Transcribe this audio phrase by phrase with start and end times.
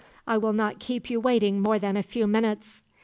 [0.25, 2.81] I will not keep you waiting more than a few minutes.'